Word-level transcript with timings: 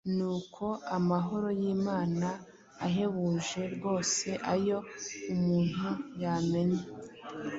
Nuko 0.15 0.65
amahoro 0.97 1.47
y’Imana, 1.61 2.27
ahebuje 2.85 3.61
rwose 3.75 4.27
ayo 4.53 4.77
umuntu 5.33 5.89
yamenya, 6.21 6.81